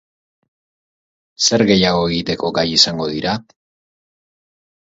[1.49, 3.37] Zer gehiago egiteko gai izango dira?